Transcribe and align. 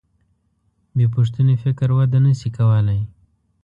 بېپوښتنې 0.95 1.55
فکر 1.63 1.89
وده 1.97 2.17
نهشي 2.25 2.49
کولی. 2.57 3.01